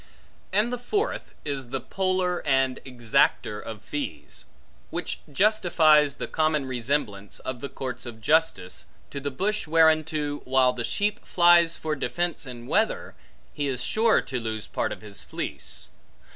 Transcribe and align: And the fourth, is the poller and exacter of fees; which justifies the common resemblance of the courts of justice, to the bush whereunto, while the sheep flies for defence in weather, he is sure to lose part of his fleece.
And 0.51 0.73
the 0.73 0.79
fourth, 0.79 1.31
is 1.45 1.69
the 1.69 1.79
poller 1.79 2.41
and 2.43 2.79
exacter 2.83 3.59
of 3.59 3.83
fees; 3.83 4.45
which 4.89 5.19
justifies 5.31 6.15
the 6.15 6.25
common 6.25 6.65
resemblance 6.65 7.37
of 7.37 7.61
the 7.61 7.69
courts 7.69 8.07
of 8.07 8.19
justice, 8.19 8.87
to 9.11 9.19
the 9.19 9.29
bush 9.29 9.67
whereunto, 9.67 10.39
while 10.43 10.73
the 10.73 10.83
sheep 10.83 11.23
flies 11.23 11.75
for 11.75 11.95
defence 11.95 12.47
in 12.47 12.65
weather, 12.65 13.13
he 13.53 13.67
is 13.67 13.83
sure 13.83 14.21
to 14.21 14.39
lose 14.39 14.65
part 14.65 14.91
of 14.91 15.01
his 15.01 15.21
fleece. 15.23 15.89